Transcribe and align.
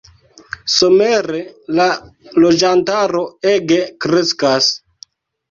Somere 0.75 1.41
la 1.81 1.85
loĝantaro 2.47 3.23
ege 3.53 3.79
kreskas. 4.07 4.73